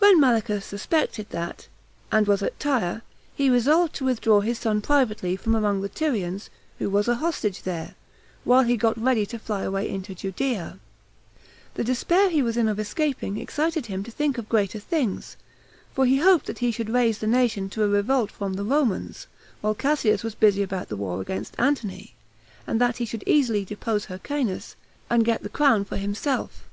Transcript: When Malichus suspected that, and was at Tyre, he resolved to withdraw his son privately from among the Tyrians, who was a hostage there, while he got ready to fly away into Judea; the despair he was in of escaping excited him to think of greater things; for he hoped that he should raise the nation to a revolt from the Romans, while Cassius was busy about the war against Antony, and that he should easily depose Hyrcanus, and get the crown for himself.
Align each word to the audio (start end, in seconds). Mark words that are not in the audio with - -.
When 0.00 0.20
Malichus 0.20 0.66
suspected 0.66 1.30
that, 1.30 1.68
and 2.12 2.26
was 2.26 2.42
at 2.42 2.60
Tyre, 2.60 3.00
he 3.34 3.48
resolved 3.48 3.94
to 3.94 4.04
withdraw 4.04 4.40
his 4.42 4.58
son 4.58 4.82
privately 4.82 5.34
from 5.34 5.54
among 5.54 5.80
the 5.80 5.88
Tyrians, 5.88 6.50
who 6.78 6.90
was 6.90 7.08
a 7.08 7.14
hostage 7.14 7.62
there, 7.62 7.94
while 8.44 8.64
he 8.64 8.76
got 8.76 9.00
ready 9.02 9.24
to 9.24 9.38
fly 9.38 9.62
away 9.62 9.88
into 9.88 10.14
Judea; 10.14 10.78
the 11.72 11.84
despair 11.84 12.28
he 12.28 12.42
was 12.42 12.58
in 12.58 12.68
of 12.68 12.78
escaping 12.78 13.38
excited 13.38 13.86
him 13.86 14.02
to 14.04 14.10
think 14.10 14.36
of 14.36 14.50
greater 14.50 14.78
things; 14.78 15.38
for 15.94 16.04
he 16.04 16.18
hoped 16.18 16.44
that 16.44 16.58
he 16.58 16.70
should 16.70 16.90
raise 16.90 17.20
the 17.20 17.26
nation 17.26 17.70
to 17.70 17.82
a 17.82 17.88
revolt 17.88 18.30
from 18.30 18.52
the 18.56 18.62
Romans, 18.62 19.26
while 19.62 19.74
Cassius 19.74 20.22
was 20.22 20.34
busy 20.34 20.62
about 20.62 20.90
the 20.90 20.96
war 20.98 21.22
against 21.22 21.58
Antony, 21.58 22.14
and 22.66 22.78
that 22.78 22.98
he 22.98 23.06
should 23.06 23.24
easily 23.26 23.64
depose 23.64 24.04
Hyrcanus, 24.04 24.76
and 25.08 25.24
get 25.24 25.42
the 25.42 25.48
crown 25.48 25.86
for 25.86 25.96
himself. 25.96 26.66